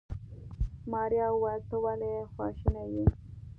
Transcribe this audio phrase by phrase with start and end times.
[0.91, 3.05] ماريا وويل ته ولې خواشيني يې.